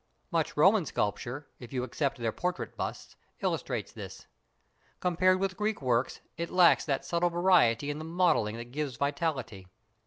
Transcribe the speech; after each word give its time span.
Much 0.31 0.57
Roman 0.57 0.83
sculpture, 0.83 1.47
if 1.59 1.71
you 1.71 1.83
except 1.83 2.17
their 2.17 2.31
portrait 2.31 2.75
busts, 2.75 3.15
illustrates 3.41 3.91
this. 3.91 4.25
Compared 4.99 5.39
with 5.39 5.55
Greek 5.55 5.79
work 5.79 6.11
it 6.37 6.49
lacks 6.49 6.83
that 6.85 7.05
subtle 7.05 7.29
variety 7.29 7.91
in 7.91 7.99
the 7.99 8.03
modelling 8.03 8.57
that 8.57 8.71
gives 8.71 8.95
vitality. 8.95 9.67